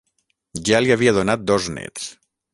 Ja 0.69 0.79
li 0.85 0.95
havia 0.95 1.13
donat 1.19 1.45
dos 1.53 1.71
néts. 1.77 2.11